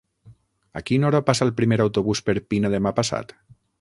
[0.79, 3.37] A quina hora passa el primer autobús per Pina demà passat?